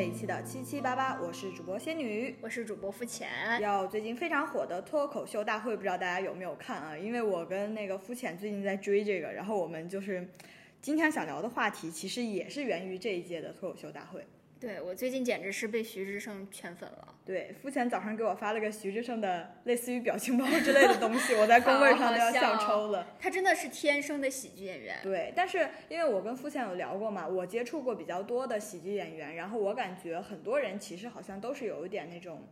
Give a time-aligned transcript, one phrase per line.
[0.00, 3.28] 这一期的七七八八，我是主播仙女，我是主播付浅。
[3.60, 6.96] 要最近非常火的脱口秀大会，不知道大家有没有看啊？
[6.96, 10.26] 因为我跟那个付浅最近在追这个，然后我们就是
[10.80, 14.24] 今天想聊的话题，其实也是源于这一届的脱口秀大会。
[14.60, 17.14] 对我最近简直是被徐志胜圈粉了。
[17.24, 23.16] 对，付浅早上给我发了个徐志胜的类似于表情包之类的东西，我在工位 上都要笑抽了。
[23.18, 24.98] 他真的是天生的喜剧演员。
[25.02, 32.46] 对，但是因为我跟付浅有聊过嘛，我接触过比较多的喜剧演员，然后我感觉很多人其实好像都是有一点那种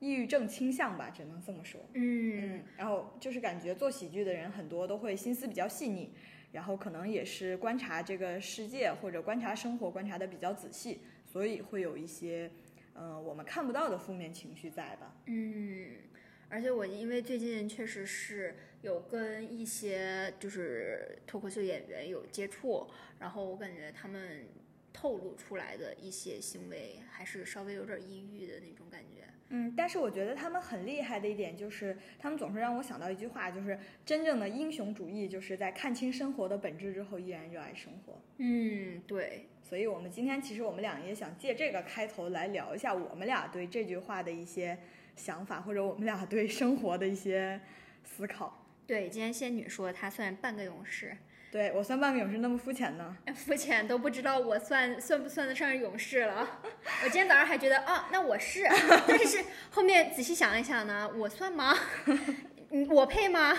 [0.00, 1.78] 抑郁症倾向吧，只能这么说。
[1.92, 6.14] 嗯，然后就是感觉做喜剧的人很多都会心思比较细腻，
[6.52, 11.02] 然后可能也是观察这个世界或者观察生活观察的比较仔细。
[11.32, 12.50] 所以会有一些，
[12.92, 15.16] 呃，我们看不到的负面情绪在吧？
[15.24, 15.96] 嗯，
[16.50, 22.86] 而且我因为最近确实是有跟一些就是脱口秀演员有接触，
[23.18, 24.44] 然后我感觉他们
[24.92, 29.24] 透露出来的一些行为还是稍微有点抑郁的那种感觉。
[29.54, 38.20] 嗯，但是我觉得他们很厉害的一点就是，他们总是让我想到一句话，就是真正的英雄主义就是在看清生活的本质之后依然热爱生活。
[38.36, 39.46] 嗯，对。
[39.72, 44.78] 所以，我们今天其实我们俩也想借这个开头来聊一下我们俩对这句话的一些
[45.16, 47.58] 想法，或者我们俩对生活的一些
[48.04, 48.66] 思考。
[48.86, 51.16] 对，今天仙女说她算半个勇士，
[51.50, 53.16] 对我算半个勇士，那么肤浅呢？
[53.34, 56.60] 肤浅都不知道我算算不算得上勇士了。
[57.02, 58.64] 我今天早上还觉得啊，那我是，
[59.08, 61.74] 但是后面仔细想一想呢，我算吗？
[62.90, 63.56] 我配吗？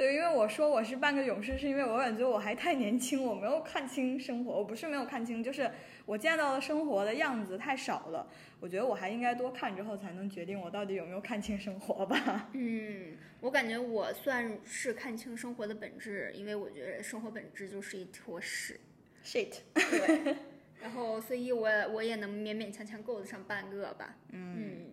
[0.00, 4.50] 对，因为我说我是半个勇士，是因为我感觉我还太年轻，我没有看清生活。
[4.50, 5.70] 我不是没有看清，就是
[6.06, 8.26] 我见到的生活的样子太少了。
[8.60, 12.48] 我觉得我还应该多看之后，才能决定我到底有没有看清生活吧。
[12.54, 18.80] 嗯，我感觉我算是看清生活的本质，因为我觉得生活本质就是一坨屎
[19.22, 19.58] ，shit。
[19.74, 20.34] 对，
[20.80, 24.16] 然后所以我我也能勉勉强强够得上半个吧。
[24.30, 24.86] 嗯，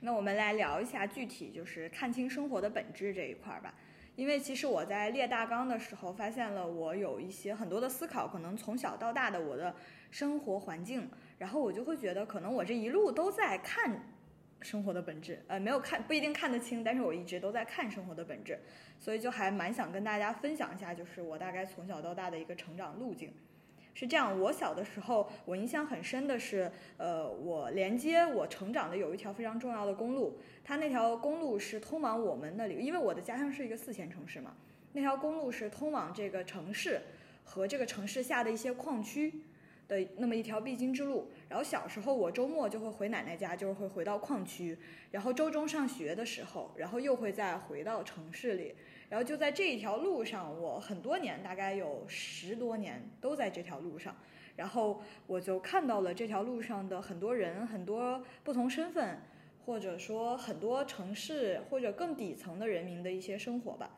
[0.00, 3.74] 那我们来聊一下具体就是看清生活的本质这一块儿吧。
[4.16, 9.74] 因为其实我在列大纲的时候，发现了我有一些很多的思考，可能从小到大的我的
[10.10, 14.14] 生活环境，然后我就会觉得，可能我这一路都在看
[14.62, 18.58] 生活的本质，呃，没有看不一定看得清，但是我一直都在看生活的本质，
[18.98, 23.32] 所以就还蛮想跟大家分享一下，就是我大概从小到大的一个成长路径。
[23.98, 34.54] 是这样，我小的时候，我印象很深的是，呃，我连接我成长的有一条非常重要的公路，它那条公路是通往我们那里，因为我的家乡是一个四线城市嘛，
[34.92, 37.00] 那条公路是通往这个城市
[37.42, 39.32] 和这个城市下的一些矿区
[39.88, 41.30] 的那么一条必经之路。
[41.48, 44.76] 然后小时候我周末就会回奶奶家，就是会回到矿区，
[45.10, 48.74] 然后周中上学的时候，然后又会再回到城市里。
[49.08, 54.14] 然后就在这一条路上，我很多年，大概有十多年都在这条路上。
[54.56, 59.18] 然后我就看到了这条路上的很多人，很多不同身份，
[59.64, 63.90] 或者说很多城市或者更底层的人民的一些生活吧。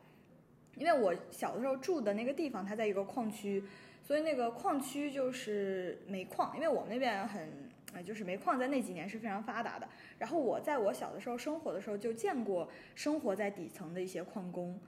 [0.76, 3.62] 因为我小的时候住的那个地方，它在一个矿区，
[4.02, 6.54] 所以那个矿区就是煤矿。
[6.54, 9.88] 因为我们那边很，就是煤矿在那几年是非常发达的。
[10.18, 14.78] 然后我在我小的时候生活的时候，就见过生活在底层的一些矿工。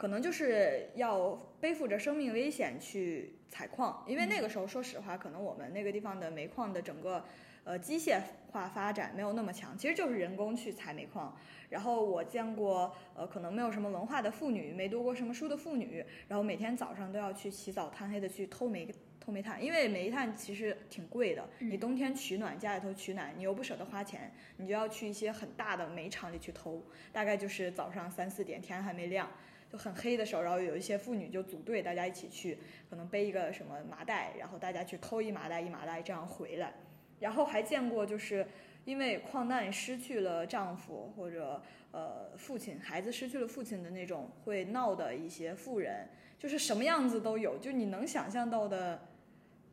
[0.00, 7.22] 可能就是要背负着生命危险去采矿，因为那个时候，说实话，可能我们那个地方的煤矿的整个
[7.64, 8.18] 呃机械
[8.50, 11.36] 化发展没有那么强，其实就是人工去采煤矿。
[11.68, 18.88] 然后我见过呃可能没有什么文化的妇女，没读过什么书的妇女，然后每天早上都要去起早贪黑的去偷煤
[19.20, 29.30] 偷煤炭，因为煤炭其实挺贵的，你冬天取暖家里头取暖，你又不舍得花钱，你就要去一些很大的煤厂里去偷，大概就是早上三四点天还没亮。
[29.70, 32.58] 就很黑的时候，然后有一些妇女就组队，大家一起去，
[32.88, 36.74] 可能背一个什么麻袋，然后大家去偷一麻袋一麻袋这样回来。
[37.20, 38.46] 然后还见过就是
[38.84, 46.08] 因为矿难失去了丈夫或者呃父亲，孩子失去了父亲的那种会闹的一些妇人，
[46.38, 49.02] 就是什么样子都有，就你能想象到的，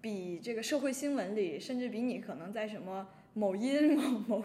[0.02, 4.44] 比这个社会新闻里，甚至比你可能在什么某音 某某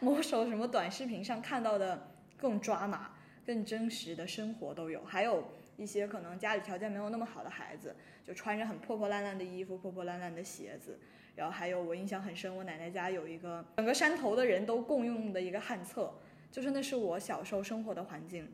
[0.00, 3.12] 某首什么短视频上看到的更抓马。
[3.50, 5.42] 更真实的生活都有，还有
[5.76, 7.92] 一些可能家里条件没有那么好的孩子，
[8.24, 10.96] 就穿着很破破烂烂的衣服、破破烂烂的鞋子。
[11.34, 16.14] 然后还有我印象很深，我奶奶家有一个整个山头的人都共用的一个旱厕，
[16.52, 18.46] 就是那是我小时候生活的环境，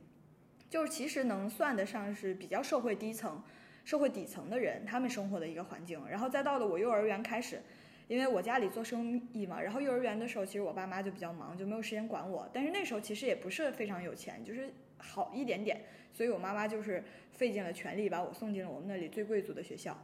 [0.71, 3.43] 就是其实能算得上是比较社会低层、
[3.85, 6.03] 社会底层的人他们生活的一个环境。
[6.09, 7.61] 然后再到了我幼儿园开始，
[8.09, 12.49] 因为我家里做生意嘛，然后幼儿园的时候其实我爸妈就比较忙，就没有时间管我。
[12.51, 14.73] 但是那时候其实也不是非常有钱，就是。
[14.99, 15.81] 好一点点，
[16.13, 17.03] 所以我妈妈就是
[17.33, 19.97] 费尽了全力把我送进了我们那里最贵族的学校，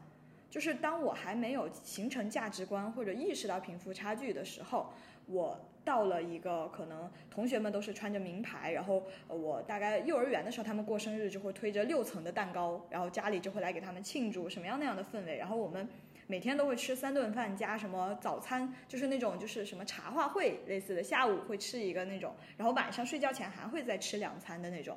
[0.50, 4.92] 就是当我还没有形成价值观或者意识到贫富差距的时候，
[5.26, 15.88] 我到了一个可能同学们都是穿着名牌，然后我大概幼儿园的时候，他们过生日就会推着六层的蛋糕，然后家里就会来给他们庆祝，什么样那样的氛围，然后我们。
[16.28, 24.96] 每天都会吃三顿饭加什么早餐，就是那种就是什么茶话会类似的，下午会吃一个那种，然后晚上睡觉前还会再吃两餐的那种，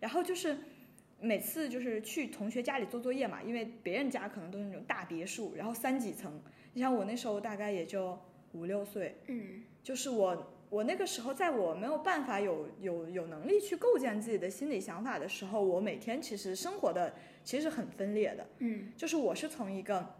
[0.00, 0.58] 然后就是
[1.20, 6.42] 每次就是去同学家里做作业嘛，因为别人家可能都是那种大别墅，然后三几层，
[6.74, 8.18] 你像我那时候大概也就
[8.52, 20.14] 五六岁，嗯，就是我我那个时候在我没有办法有有有能力去构建自己的心理想法的时候，我每天其实生活的其实很分裂的，嗯，就是我是从一个。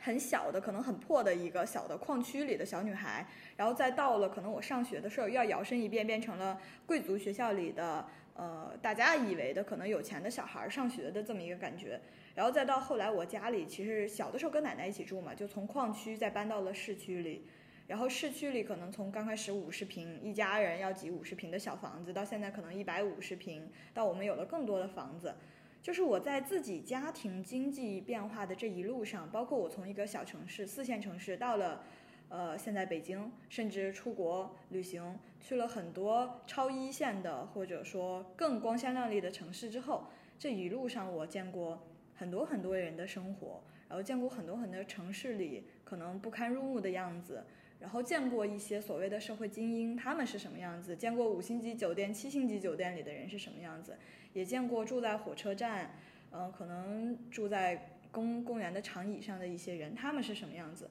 [0.00, 12.00] 很小的，可能很破的一个小的矿区里的小女孩，然后再到了可能我上学的时候又要摇身一变变成了贵族学校里的，呃，大家以为的可能有钱的小孩上学的这么一个感觉，
[12.34, 17.44] 然后再到后来我家里其实小的时候跟奶奶一起住嘛，就从矿区再搬到了市区里，
[17.86, 25.34] 然后市区里可能从刚开始五十平一家人要挤五十平的小房子，到现在可能一百五十平，到我们有了更多的房子。
[25.82, 31.82] 就是我在自己家庭经济变化的这一路上，包括我从一个小城市、四线城市到了，
[32.28, 40.04] 呃，现在北京，甚至出国旅行，去了很多超一线的或者说更光鲜亮丽的城市之后，
[40.38, 47.46] 这一路上我见过很多很多人的生活，然后见过很多很多城市里可能不堪入目的样子，
[47.80, 53.96] 然后见过一些所谓的社会精英他们是什么样子，见过五星级酒店、七星级酒店里的人是什么样子。
[54.32, 55.94] 也见过住在火车站，
[56.32, 60.88] 嗯，可能住在公公园的长椅上的一些人，他们是什么样子？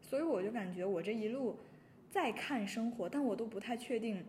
[0.00, 1.56] 所以我就感觉我这一路
[2.10, 4.24] 在看生活，但我都不太确定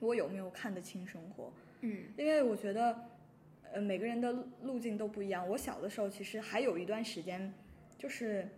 [0.00, 1.52] 我有没有看得清生活。
[1.82, 2.98] 嗯，因为我觉得，
[3.72, 4.32] 呃，每个人的
[4.62, 5.46] 路径都不一样。
[5.46, 7.52] 我小的时候其实还有一段时间，
[7.98, 8.48] 就是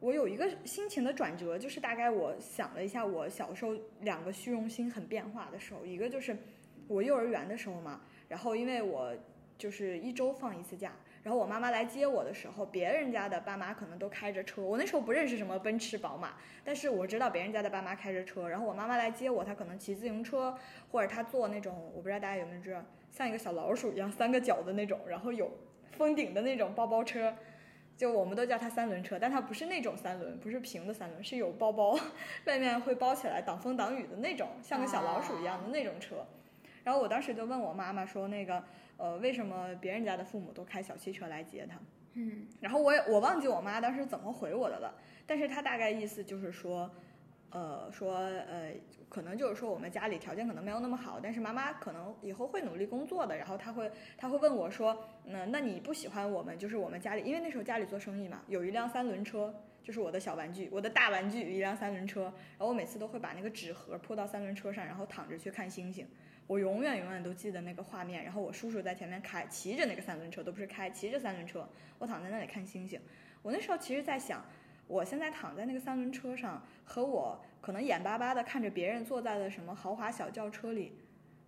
[0.00, 6.36] 我有一个心情的转折，就是大概我想了一下，我小时候两个虚荣心很变化的时候，一个就是
[6.86, 8.00] 我幼儿园的时候嘛。
[8.28, 9.12] 然后，因为我
[9.56, 10.92] 就是一周放一次假，
[11.22, 14.62] 然后我妈妈来接我的时候，别人家的爸妈可能都开着车。
[14.62, 18.46] 我那时候不认识什么奔驰、宝马，但是我知道别人家的爸妈开着车。
[18.48, 20.56] 然后我妈妈来接我，她可能骑自行车，
[20.90, 25.50] 或者她坐那种，我不知道大家有没有知道，像一个小老鼠一样三个脚的那种，然后有
[25.96, 27.34] 封顶的那种包包车，
[27.98, 31.98] 就我们都叫它三轮车，但它不是那种三轮，不是平的三轮，是有包包，
[32.44, 36.24] 外面会包起来挡风挡雨的那种，像个小老鼠一样的那种车。
[36.84, 38.62] 然后我当时就问我妈妈说：“那个，
[38.98, 41.76] 呃，为什么别人家的父母都开小汽车来接他？”
[42.14, 44.94] 嗯，然后我也我忘记我妈当时怎么回我的了，
[45.26, 46.88] 但是她大概意思就是说，
[47.50, 48.72] 呃，说呃，
[49.08, 53.36] 可能就是说我们家里条件可能没有那么好，但是妈妈可能以后会努力工作的。
[53.36, 56.58] 然后她会她会问我说：“嗯，那你不喜欢我们？
[56.58, 62.24] 就是我们家里，因为那时候家里做生意嘛，有一辆三轮车，就是我的小玩具，我的大玩具，一辆三轮车。
[62.24, 66.06] 然后我每次都会把那个纸盒铺到三轮车上，然后躺着去看星星。”
[66.46, 71.68] 我永远永远都记得那个画面，然后我叔叔在前面开，骑着那个三轮车，都不是开，骑着三轮车，
[71.98, 72.98] 我躺在那里看星星。
[73.42, 74.42] 我那时候其实在想，
[74.88, 80.94] 我现在躺在那个三轮车上，和我可能眼巴巴的看着别人坐在了什么豪华小轿车里，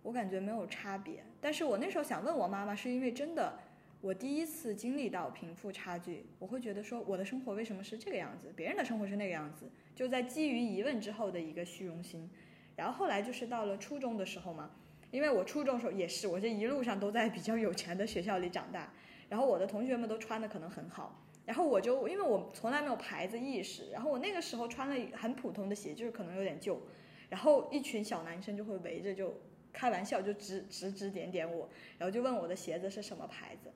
[0.03, 1.23] 我感觉没有差别。
[1.41, 3.59] 但是我那时候想问我妈妈，是因为真的，
[3.99, 12.29] 我第一次经历到贫富差距，我会觉得说我的生活为什么是这个样子，别人的生活是那个样子，就在基于疑问之后的一个虚荣心。
[12.75, 14.71] 然后后来就是到了初中的时候嘛。
[15.11, 18.93] 因为我初中时候也是，我这一路上都在比较有钱的学校里长大，
[19.27, 26.81] 然后我的同学们都穿的可能很好，然后我就因为我从来没有牌子意识，然后我那个时候穿了很普通的鞋，就是可能有点旧，
[27.29, 29.33] 然后一群小男生就会围着就
[29.73, 33.71] 开玩笑，就指指指点点我，然后就问我的鞋子是什么牌子，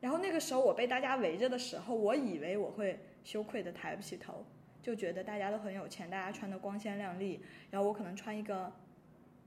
[0.00, 4.44] 然后那个时候我被大家围着的时候，我以为我会羞愧的抬不起头，
[4.82, 7.40] 就觉得大家都很有钱，大家穿的光鲜亮丽，
[7.70, 8.72] 然后我可能穿一个。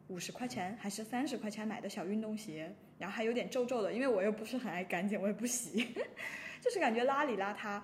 [0.08, 5.88] 五十块钱还是三十块钱买的小运动鞋，然后还有点皱皱的，因为我又不是很爱干净，我也不洗，
[6.62, 7.82] 就是感觉邋里邋遢。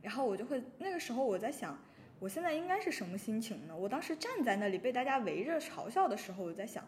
[0.00, 1.78] 然后我就会那个时候我在想，
[2.18, 3.76] 我现在应该是什么心情呢？
[3.76, 6.82] 我当时站在那里被大家围着嘲笑的时候，我在想，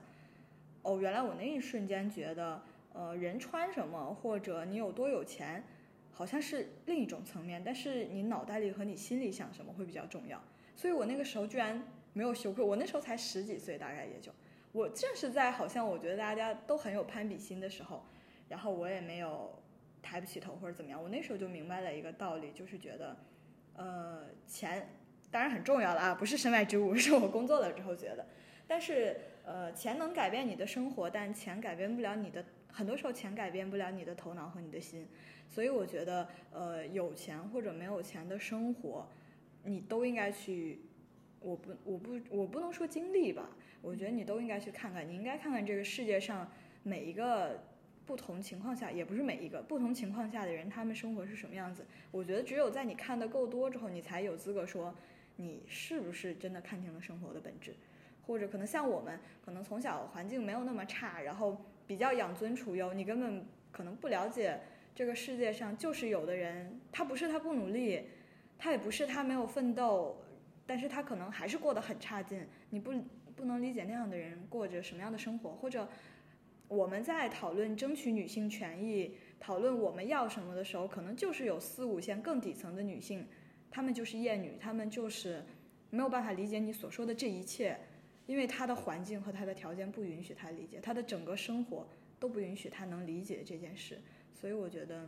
[0.81, 2.63] 哦，原来我那一瞬间觉得，
[2.95, 5.63] 呃，人穿什么或者你有多有钱，
[6.11, 10.43] 好像是另一种层面，但是你脑袋里和你心里想什么会比较重要。
[10.75, 11.83] 所以我那个时候居然。
[12.17, 14.31] 没有羞愧，我那时候才十几岁，大概也就，
[14.71, 18.05] 我正是在好像我觉得大家都很有攀比心的时候，
[18.49, 19.53] 然后我也没有
[20.05, 23.17] 抬不起头或者怎么样，我那时候就明白了一个道理，就是觉得，
[23.75, 24.89] 呃，钱
[25.31, 28.27] 当然很重要了啊，不是身外之物， 是我工作了之后觉得，
[28.67, 35.09] 但是呃，钱能改变你的生活，但钱改变不了你的，很多时候钱改变不了你的头脑和你的心。
[35.49, 39.09] 所以我觉得，呃，有钱或者没有钱的生活，
[39.65, 40.83] 你都应该去。
[41.41, 43.51] 我不，我不，我不能说经历吧。
[43.83, 46.51] 我觉得你都应该去看看，你应该看看这个世界上
[46.83, 47.63] 每一个
[48.07, 51.85] 不同情况下，也不是每一个不同情况下的人，他们生活是什么样子。
[52.11, 54.95] 我觉得只有在你看的够多之后，你才有资格说
[55.37, 57.75] 你是不是真的看清了生活的本质。
[58.27, 64.59] 或者可能像我们，可能从小环境没有那么差，然后比较养尊处优，你根本可能不了解
[64.95, 68.09] 这个世界上就是有的人，他不是他不努力，
[68.57, 70.25] 他也不是他没有奋斗，
[70.65, 72.47] 但是他可能还是过得很差劲。
[72.71, 72.95] 你不
[73.37, 75.87] 不能理解那样的人过着什么样的生活，或者
[76.69, 83.27] 我们在讨论争取女性权益、讨论我们要什么的时候，可能就是有四五线更底层的女性，
[83.71, 85.45] 她们就是厌女，她们就是
[85.91, 87.79] 没有办法理解你所说的这一切。
[88.27, 91.87] 因为她的环境和她的条件不允许她理解，她的整个生活
[92.19, 94.01] 都不允许她能理解这件事，
[94.33, 95.07] 所以我觉得，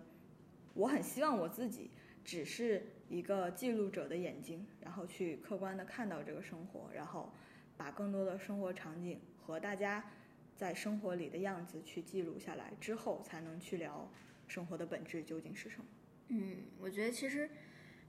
[0.75, 1.91] 我很希望我自己
[2.23, 7.33] 只是一个记录者的眼睛，然后去客观的看到这个生活，然后
[7.75, 10.05] 把更多的生活场景和大家
[10.57, 14.11] 在生活里的样子去记录下来之后，才能去聊
[14.49, 15.85] 生活的本质究竟是什么。
[16.29, 17.51] 嗯，我觉得其实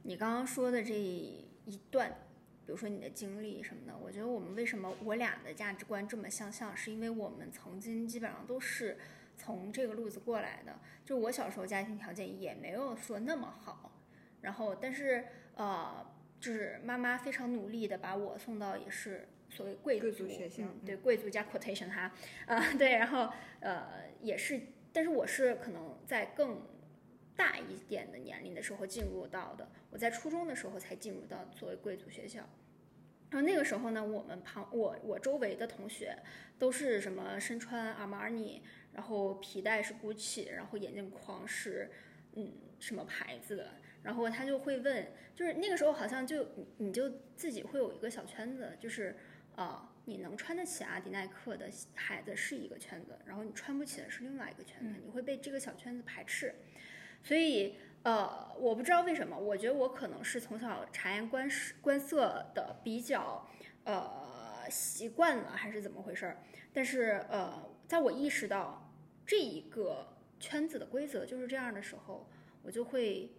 [0.03, 1.45] 你刚刚说的这一
[1.91, 2.17] 段。
[2.65, 8.97] 比如说你的经历什么的，我觉得我们为什么我俩的价值观这么相像，是因为我们曾经基本上都是
[9.37, 10.77] 从这个路子过来的。
[11.05, 13.93] 就我小时候家庭条件也没有说那么好，
[14.41, 15.23] 然后但是
[15.55, 16.05] 呃，
[16.41, 22.11] 就是妈妈非常努力的把我送到也是所谓贵族学校，对贵族加 quotation 哈，
[22.45, 24.61] 啊对，然后呃也是，
[24.91, 26.61] 但是我是可能在更
[27.35, 29.69] 大一点的年龄的时候进入到的。
[29.89, 32.39] 我在初中的时候才进入到作为贵族学校，
[33.29, 36.17] 然后那个时候呢，我们旁我我周围的同学
[36.59, 38.61] 都是什么身穿阿玛尼，
[38.93, 41.89] 然后皮带是 GUCCI，然后眼镜框是
[42.33, 43.71] 嗯什么牌子的，
[44.03, 49.15] 然后他就会问，就是那个时候好像就你就自己会有一个小圈子，就是
[49.57, 56.55] 啊你能穿得起阿迪耐克的孩子是一个圈子，然后你穿不起的是另外一个圈子，你会被这个小圈子排斥，
[57.21, 57.75] 所以。
[58.03, 61.49] 呃，我不知道为什么，我觉得我可能是从小察言观
[61.81, 63.45] 观色的比较
[63.83, 66.41] 呃习惯了，还是怎么回事儿？
[66.71, 68.93] 但是呃，在我意识到
[69.25, 72.29] 这一个圈子的规则就是这样的时候，
[72.61, 73.29] 我就会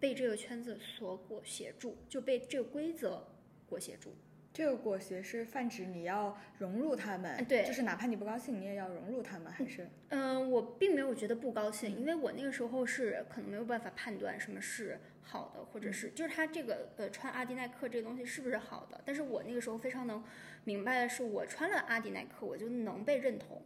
[0.00, 3.28] 被这个圈子所裹挟住，就被这个规则
[3.68, 4.16] 裹挟住。
[4.52, 9.88] 这个裹挟是泛指你要融入他们，对，就是哪怕你不高兴，你也要融入他们，还是？
[10.08, 20.22] 嗯，我并没有觉得不高兴，因为我那个时候是可能没有办法判断什么是好的，或者是就是他这个呃穿阿迪耐克这个东西是不是好的，但是我那个时候非常能
[20.64, 23.62] 明白的是，我穿了阿迪耐克，我就能被认同，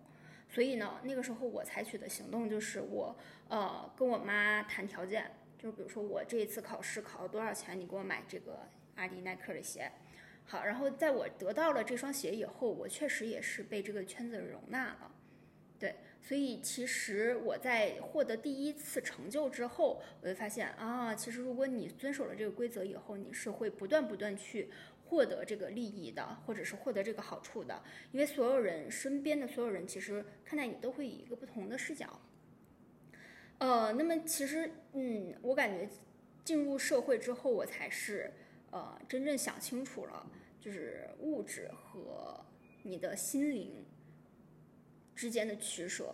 [0.50, 3.16] 所以呢，那个时候我采取的行动就是我
[3.48, 9.90] 呃跟我妈谈条件，就是比如说我这一次考试考了多少钱，你给我买这个阿迪耐克的鞋。
[10.46, 15.10] 好，然后在我得到了这双鞋以后，我确实也是被这个圈子容纳了，
[15.78, 24.68] 对，所以其实我在获得第一次成就之后，我就发现啊，其实如果你遵守了这个规则以后，你是会不断不断去
[25.06, 27.82] 获得这个利益的，或者是获得这个好处的，
[28.12, 32.20] 因为所有人身边的所有人其实看待你都会以一个不同的视角，
[33.58, 35.88] 呃，那么其实嗯，我感觉
[36.44, 38.30] 进入社会之后，我才是。
[38.74, 40.28] 呃，真正想清楚了，
[40.60, 42.44] 就是物质和
[42.82, 43.86] 你的心灵
[45.14, 46.12] 之间的取舍。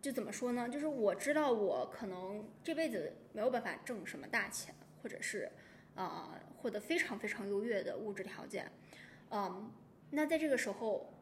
[0.00, 0.68] 就怎么说呢？
[0.68, 4.72] 就是我知道我可能这辈子没有办法挣什么大钱，
[5.02, 5.50] 或者是
[5.96, 8.70] 啊获得非常非常优越的物质条件。
[9.30, 9.68] 嗯，
[10.10, 11.12] 那在这个时候，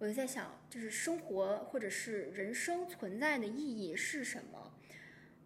[0.00, 4.74] 我就在想，就是生活或者是人生存在的意义是什么？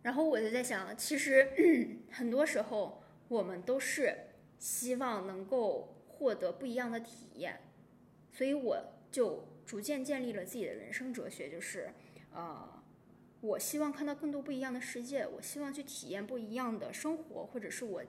[0.00, 1.50] 然后我就在想，其实
[2.10, 4.16] 很多时候我们都是。
[4.62, 7.62] 希望能够获得不一样的体验，
[8.30, 11.92] 所以我就逐渐建立了自己的人生哲学，就是，
[12.32, 12.80] 呃，
[13.40, 18.04] 我希望看到更多不一样的世界，我希望去体验不一样的生活，或者是我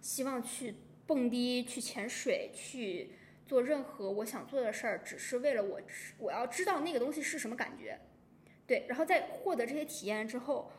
[0.00, 0.76] 希望去
[1.06, 3.12] 蹦迪、去潜水、去
[3.46, 5.82] 做任何我想做的事儿，只是为了我
[6.16, 8.00] 我要知道那个东西是什么感觉，
[8.66, 10.72] 对，然后在获得这些体验之后，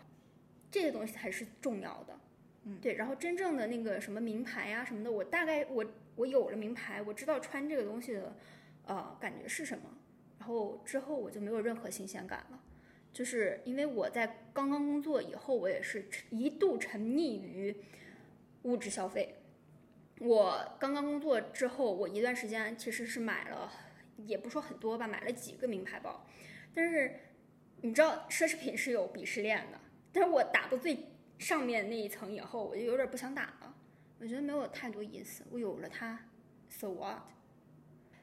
[0.71, 2.19] 这些东西才是重要的。
[2.63, 8.35] 嗯，对，然后真正的那个什么名牌呀什么的，我大概我我有了名牌，我知道穿这个东西的，
[8.85, 9.83] 呃，感觉是什么，
[10.39, 12.61] 然后之后我就没有任何新鲜感了，
[13.11, 17.75] 就是因为我在刚刚工作以后，我也是一度沉溺于
[18.63, 19.37] 物质消费。
[20.19, 23.71] 我刚刚工作之后，我一段时间其实是买了
[24.17, 26.27] 也不说很多吧，买了几个名牌包。
[26.75, 27.15] 但是
[27.81, 29.79] 你知道奢侈品是有鄙视链的，
[30.13, 30.95] 但是我打到最
[31.41, 33.75] 上面那一层以后，我就有点不想打了。
[34.19, 36.17] 我觉得没有太多意思，我有了它
[36.69, 37.23] ，so what？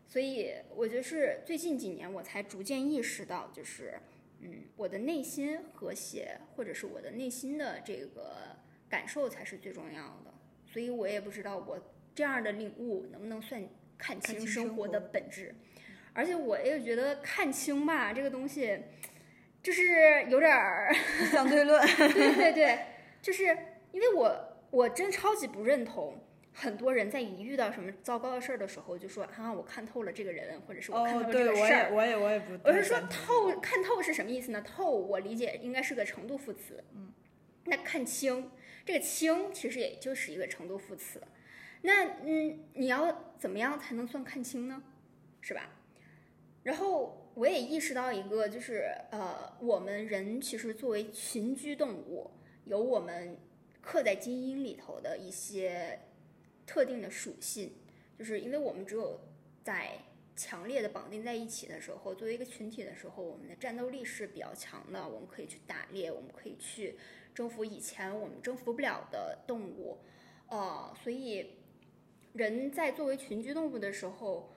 [0.06, 3.98] 所以我觉得是最近几年我才逐渐意识到，就是
[4.40, 8.56] 嗯，我的内心和谐，或者是我的内心的这个
[8.88, 10.32] 感受才是最重要的。
[10.64, 13.60] 所以我也不知道我这样的领悟能不能算
[13.98, 15.52] 看清生生活的本质。
[16.14, 18.78] 而且我也觉得看清吧，这个东西
[19.62, 19.82] 就是
[20.30, 20.94] 有点儿。
[21.30, 21.84] 相对论，
[22.14, 22.78] 对对对，
[23.28, 23.44] 就是
[23.92, 26.18] 因为我我真超级不认同，
[26.54, 31.90] 很多人在一遇到什么糟糕的事儿的时候，就说啊，我看透了这个人，或者是我看哦，透了这个事儿。
[31.90, 34.62] 也我也我也不，我是说透看透是什么意思呢？
[34.62, 37.12] 透我理解应该是个程度副词，嗯，
[37.64, 38.50] 那看清
[38.87, 41.20] 这个清其实也就是一个程度副词，
[41.82, 44.82] 那嗯，你要怎么样才能算看清呢？
[45.42, 45.68] 是吧？
[46.62, 52.30] 然后我也意识到一个，就是呃，我们人其实作为群居动物，
[52.68, 53.37] 有我们
[53.80, 56.00] 刻在基因里头的一些
[56.66, 57.72] 特定的属性，
[58.18, 59.20] 就是因为我们只有
[59.64, 59.98] 在
[60.37, 66.96] 强烈的绑定在一起的时候，作为一个群体的时候，我们的战斗力是比较强的，我们可以去打猎，我们可以去
[67.34, 69.98] 征服以前我们征服不了的动物，
[70.48, 71.54] 呃，所以
[72.34, 74.52] 人在作为群居动物的时候，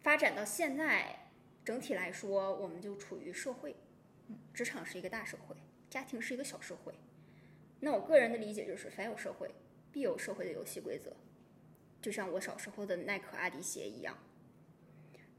[0.00, 1.30] 发展到现在，
[1.64, 3.74] 整体来说，我们就处于社会，
[4.52, 5.56] 职场是一个大社会，
[5.90, 6.94] 家庭是一个小社会。
[7.80, 9.50] 那我个人的理解就是，凡有社会，
[9.92, 11.16] 必有社会的游戏规则，
[12.00, 14.16] 就像我小时候的耐克、阿迪鞋一样。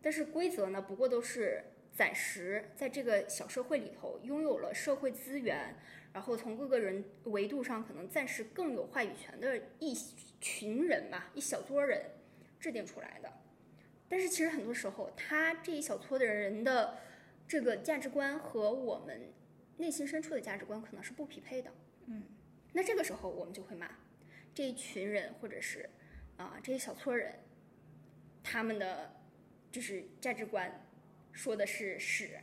[0.01, 5.75] 但是规则呢，不过都是暂时在这个小社会里头拥有了社会资源，
[6.11, 9.95] 然后从各个人维度上可能暂时更有话语权的一
[10.41, 12.03] 群人吧，一小撮人
[12.59, 13.31] 制定出来的。
[14.09, 16.97] 但是其实很多时候，他这一小撮的人的
[17.47, 19.31] 这个价值观和我们
[19.77, 21.71] 内心深处的价值观可能是不匹配的。
[22.05, 22.23] 嗯，
[22.73, 23.89] 那这个时候我们就会骂
[24.53, 25.89] 这一群人，或者是
[26.37, 27.39] 啊、这一小撮人，
[28.43, 29.15] 他们的
[29.71, 30.87] 就是价值观
[31.31, 32.39] 说的是屎。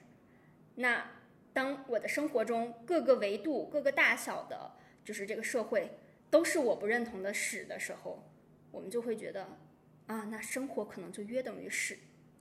[0.76, 1.10] 那
[1.52, 4.72] 当我的生活中各个维度、各个大小的，
[5.04, 5.98] 就是这个社会
[6.30, 8.30] 都是我不认同的屎的时候，
[8.70, 9.58] 我们就会觉得
[10.06, 11.98] 啊，那生活可能就约等于屎。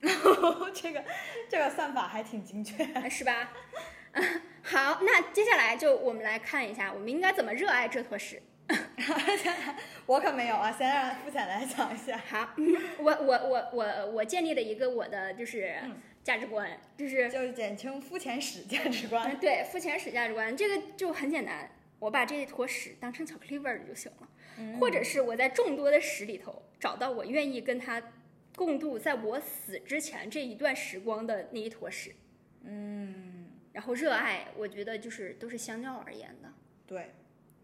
[0.72, 1.04] 这个
[1.50, 2.84] 这个算法还挺精确。
[3.10, 3.52] 是吧？
[4.62, 8.42] 好，那接下来就我们来看一下，我们应该怎么热爱这坨屎。
[10.04, 12.18] 我可没有啊，先让付浅来讲一下。
[12.28, 19.30] 好，嗯我我我我我建立了一个我的就是嗯价值观，就是就是简称肤浅史价值观。
[19.32, 24.28] 嗯对肤浅屎价值观，这个就很简单，我把这一坨屎当成巧克力味儿的就行了，
[24.58, 28.02] 嗯或者是我在众多的屎里头找到我愿意跟它
[28.54, 32.14] 共度在我死之前这一段时光的那一坨屎，
[32.64, 33.37] 嗯，
[33.78, 36.52] 然后热爱，我觉得就是都是相较而言的。
[36.84, 37.12] 对，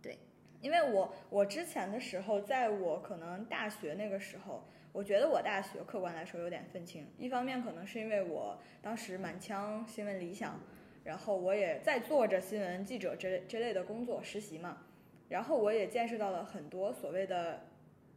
[0.01, 0.17] 对，
[0.61, 7.05] 因为我我之前的时候，在我可能大学那个时候，我觉得我大学客观来说有点愤青。
[7.19, 10.61] 一方面可能是因为我当时满腔新闻理想，
[11.03, 14.87] 然后我也在做着新闻记者这这类的工作实习嘛，
[15.29, 17.67] 然后我也见识到了很多所谓的。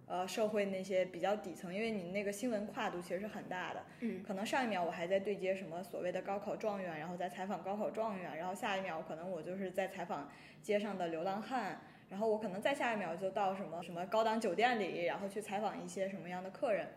[0.07, 16.87] 呃，社会那些比较底层，因为你那个新闻跨度其实是很大的，嗯，可能上一秒我还在对接什么所谓的高考状元，然后在采访高考状元，然后下一秒可能我就是在采访街上的流浪汉，然后我可能再下一秒就到什么什么高档酒店里，然后去采访一些什么样的客人，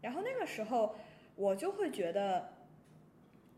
[0.00, 0.94] 然后那个时候
[1.34, 2.48] 我就会觉得，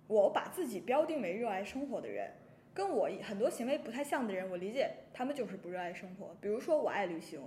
[0.07, 2.31] 我把自己标定为热爱生活的人，
[2.73, 6.35] 跟我很多行为不太像的人，我理解他们就是不热爱生活。
[6.40, 7.43] 比如说我爱旅行，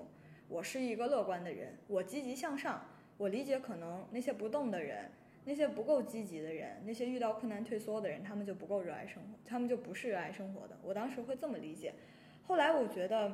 [0.47, 2.86] 我是一个乐观的人，我积极向上，
[3.17, 5.12] 我理解可能那些不动的人。
[5.49, 10.77] 那些不够积极的人，那些遇到困难退缩的人，他们就不够热爱生活，他们就不是热爱生活的。
[10.83, 11.93] 我当时会这么理解。
[12.43, 13.33] 后来我觉得，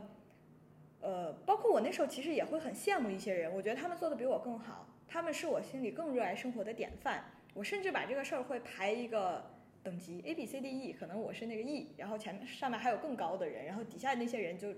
[1.02, 7.26] 呃，包括我那时候其实也会很羡慕一些人，我觉得他们做的比我更好，他们是我心里更热爱生活的典范。
[7.56, 9.43] 我甚至把这个事儿会排一个
[9.82, 14.71] 等级 A B C D E，可能我是那个 E，然后前面上面还有更高的人，然后底下那些人就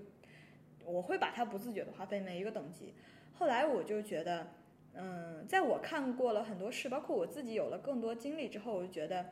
[0.86, 2.94] 我会把它不自觉的划分为一个等级。
[3.34, 4.46] 后来我就觉得。
[4.98, 9.26] 嗯，在我看过了很多事，包括我自己有了更多经历之后，我就觉得，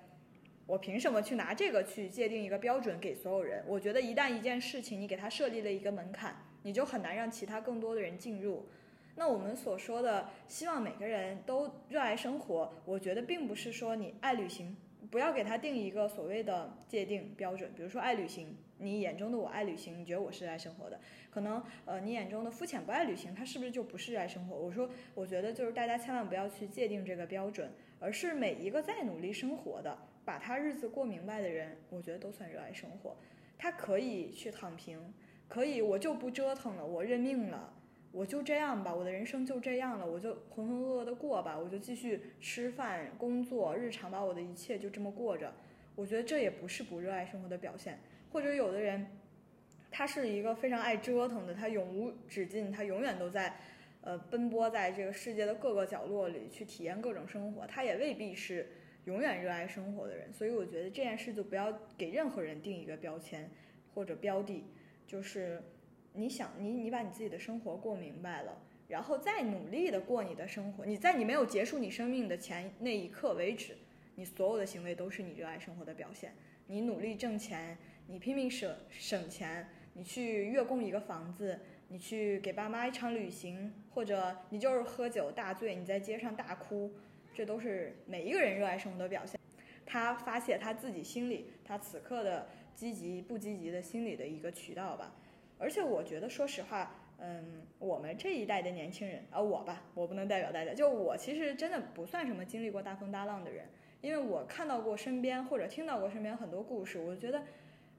[0.66, 3.64] 我凭什么去拿这个去界定一个标准给所有人？
[3.66, 8.66] 我觉得一旦一件事情你给它设立了一个门槛，你就很难让其他更多的人进入。
[9.14, 14.76] 那我们所说的希望每个人都热爱生活，我觉得并不是说你爱旅行，
[15.10, 17.72] 不要给它定一个所谓的界定标准。
[17.74, 21.00] 比如说爱旅行，你眼中的我爱旅行，你觉得我是爱生活的。
[21.34, 24.56] 可能呃，你眼中的肤浅不爱旅行，他是不是就不是热爱生活？
[24.56, 27.68] 我说，我觉得就是大家千万不要去界定这个标准，
[27.98, 33.16] 而是每一个在努力生活的，把他日子过明白的人，我觉得都算热爱生活。
[33.58, 35.12] 他可以去躺平，
[35.48, 37.74] 可以我就不折腾了，我认命了，
[38.12, 45.52] 我就这样吧，我的人生就这样了，我就浑浑噩噩的过吧，我就继续吃饭、工作、日常把我的一切就这么过着。
[45.96, 47.98] 我觉得这也不是不热爱生活的表现。
[48.32, 49.06] 或者有的人，
[49.94, 53.54] 他是一个非常爱折腾的，他永无止境，他永远都在。
[54.06, 58.68] 呃，奔波在这个世界的各个角落里去体验各种生活，他也未必是
[59.06, 60.30] 永远热爱生活的人。
[60.30, 63.50] 所以我觉得这件事就不要给任何人定一个标签
[63.94, 64.62] 或者标的，
[65.06, 65.62] 就是
[66.12, 70.84] 你想你你把你自己的生活过明白了，然后再努力的过你的生活。
[70.84, 73.74] 你在你没有结束你生命的前那一刻为止，
[74.16, 76.34] 你所有的行为都是你热爱生活的表现。
[76.66, 81.58] 你努力挣钱，你拼命省省钱，你去月供一个房子。
[81.88, 86.90] 你去给爸妈一场旅行，或者你就是喝酒大醉，你在街上大哭，
[87.34, 89.38] 这都是每一个人热爱生活的表现。
[89.84, 95.14] 他发泄他自己心里，他此刻的积极不积极的心理的一个渠道吧。
[95.58, 103.66] 而且我觉得，说实话，嗯，我们这一代的年轻人，啊，我吧，我不能代表大家，就我其实真的不算什么经历过大风大浪的人，
[104.00, 107.42] 因为我看到过身边或者听到过身边很多故事，我觉得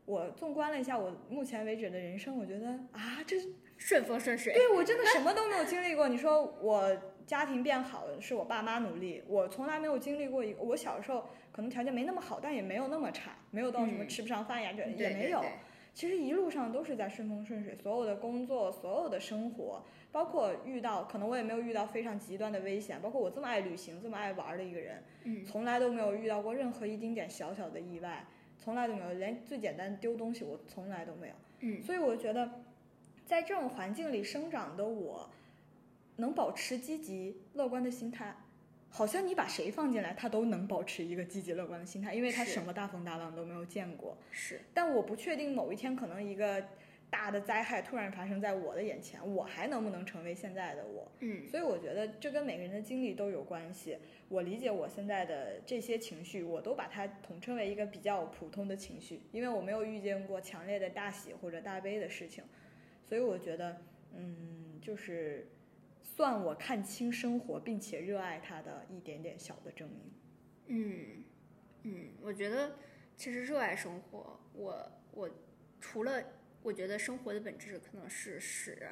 [0.06, 3.38] 我纵观了一下我目前为止的人生，我觉得啊，这。
[3.78, 6.08] 顺风顺水，对我真的什么都没有经历过。
[6.08, 6.96] 你说我
[7.28, 10.64] 家庭变好了，是我爸妈努力，我从来没有经历过一个。
[10.64, 15.44] 我小时候可能条件没那么好，但也没有那么差，没有到什么吃不上饭呀，这也没有。
[15.94, 23.02] 其实一路上都是在顺风顺水，所有的工作，所有的生活，包括遇到，可能我也没有遇到非常极端的危险。
[23.02, 25.04] 包括我这么爱旅行、这么爱玩的一个人，
[25.46, 28.26] 从来都没有遇到过任何一丁点小小的意外，
[28.66, 31.34] 从来都没有，连最简单丢东西我从来都没有。
[31.60, 32.66] 嗯，所以我觉得。
[33.28, 35.28] 在这种环境里生长的我，
[36.18, 38.36] 能保持积极乐观的心态，
[38.88, 44.16] 好像你把谁放进来，他都能保持一个积极乐观的心态，因为他什么大风大浪都没有见过。
[44.30, 46.68] 是，但我不确定某一天可能一个
[47.16, 51.10] 大的灾害突然发生在我的眼前，我还能不能成为现在的我？
[51.22, 53.98] 嗯，所以我觉得这跟每个人的经历都有关系。
[54.28, 62.44] 我理解我现在的这些情绪，我都把它统称为一个比较普通的情绪，因为我没有遇见过强烈的大喜或者大悲的事情。
[63.02, 63.82] 所以我觉得，
[64.14, 65.48] 嗯，就是
[66.04, 70.12] 算我看清生活并且热爱它的一点点小的证明。
[70.68, 71.24] 嗯
[71.84, 72.76] 嗯，我觉得
[73.16, 75.30] 其实热爱生活，我我
[75.80, 76.22] 除了
[76.66, 78.90] 我觉得生活的本质可能是屎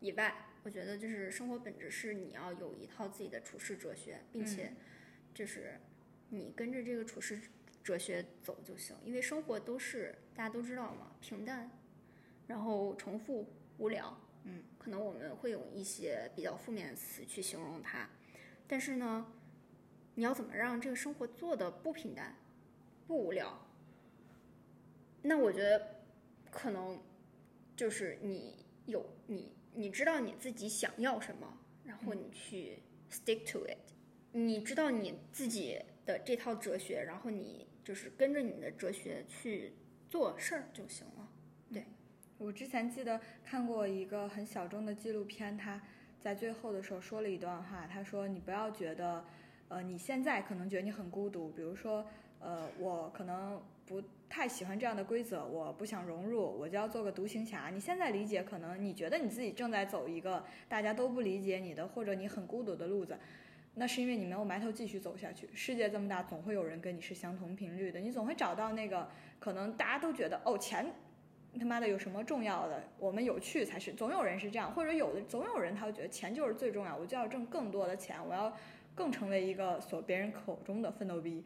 [0.00, 0.34] 以外，
[0.64, 4.72] 我觉得就是生活本质是你要有一套自己的处世哲学，并且
[5.32, 5.78] 就是
[6.30, 7.40] 你跟着这个处世
[7.84, 11.70] 哲学走就行，因为生活都是大家都知道嘛，平淡。
[12.48, 18.10] 然后重复无聊，嗯，可能我们会用一些比较负面的词去形容它，
[18.66, 19.32] 但是呢，
[20.16, 22.34] 你要怎么让这个生活做的不平淡、
[23.06, 23.68] 不无聊？
[25.22, 25.97] 那我觉得
[26.50, 26.98] 可能
[27.76, 32.78] 就是你有你你知道你自己想要什么，然后你去
[33.10, 33.78] stick to it，
[34.32, 39.74] 你知道你自己的这套哲学，然后你就是跟着你的哲学去
[40.08, 41.28] 做事儿就行了。
[41.72, 41.84] 对
[42.38, 45.82] 我之前记得看过一个很小众的纪录片，他
[46.20, 49.24] 在最后的时候说了一段话，他说：“你不要觉得，
[49.68, 52.06] 呃，你现在可能觉得你很孤独，比如说，
[52.40, 57.70] 呃，我可能不太喜欢这样的规则，我不想融入，我就要做个独行侠。
[57.72, 63.18] 你现在理解，可能你觉得你自己正在走一个大家都不理解你的，或者你很孤独的路子，
[63.74, 65.48] 那是因为你没有埋头继续走下去。
[65.54, 70.86] 世界这么大，总会有人跟你是相同频率的，你总会找到那个可能大家都觉得哦钱。”
[71.58, 72.84] 他妈的有什么重要的？
[72.98, 73.92] 我们有趣才是。
[73.94, 78.54] 总有人是这样，或者有的总有人他会觉得钱就是最重要，我就要挣更多的钱，我要
[78.94, 81.42] 更成为一个所别人口中的奋斗逼。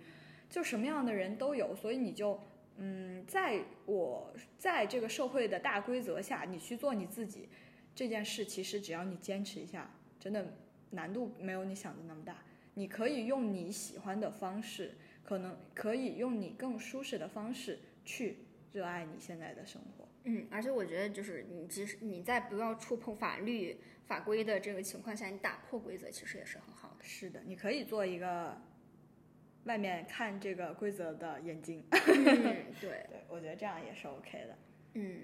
[0.51, 2.39] 就什么样的人都有，所以你就
[2.79, 7.49] 嗯，在我在这个社会的大规则下，你去做你自己
[7.95, 10.55] 这件事，其实只要你坚持一下，真的
[10.91, 12.43] 难度没有你想的那么大。
[12.75, 18.39] 你可以用你喜欢的方式，可能可以用你更舒适的方式去。
[18.73, 27.05] 热爱你现在的生活，嗯，而且我觉得就是你，即使你在不要触碰法律法规的这个情况下，你打破规则其实也是很好的。
[27.05, 28.59] 是的，你可以做一个
[29.65, 31.85] 外面看这个规则的眼睛。
[31.91, 34.59] 对对，我觉得这样也是 OK 的。
[34.95, 35.21] 嗯，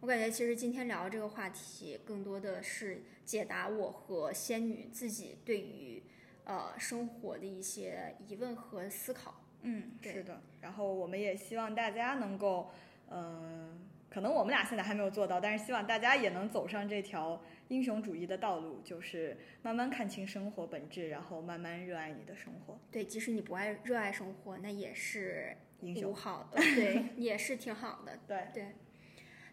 [0.00, 6.02] 我感觉其实今天聊这个话题，更多的是解答我和仙女自己对于
[6.44, 9.34] 呃生活的一些疑问和思考。
[9.62, 10.40] 嗯，是的。
[10.60, 12.70] 然后我们也希望大家能够，
[13.10, 13.78] 嗯，
[14.10, 22.78] 可能我们俩现在还没有做到，但是希望大家也能走上这条英雄主义的道路，就是慢慢看清生活本质，然后慢慢热爱你的生活。
[22.90, 28.18] 对，即使你不爱热爱生活，那也是英雄，好的，对， 也是挺好的。
[28.26, 28.72] 对对，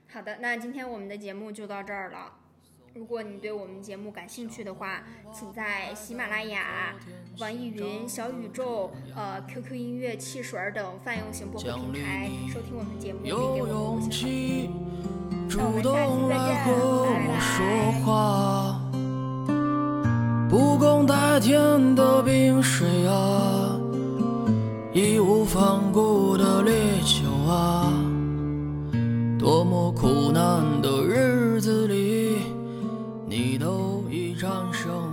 [0.07, 2.35] 好的，那今天我们的节目就到这儿了。
[2.95, 6.95] 如果你对我们节目感兴趣的话，请在喜马拉雅、
[7.37, 15.18] 网易云、小宇宙、呃 QQ 音乐、汽水等泛用型播客平台收听我们节目，并给我们五星好评。
[15.49, 18.79] 主动来和我说话，
[20.47, 23.75] 不共戴天的冰水啊，
[24.93, 27.91] 义无反顾的烈酒啊，
[29.39, 32.37] 多么苦难的日子里。
[33.27, 35.08] 你都已战胜。